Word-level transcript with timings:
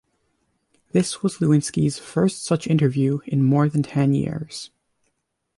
This 0.93 1.21
was 1.21 1.37
Lewinsky's 1.37 1.99
first 1.99 2.43
such 2.43 2.65
interview 2.65 3.19
in 3.27 3.43
more 3.43 3.69
than 3.69 3.83
ten 3.83 4.15
years. 4.15 4.71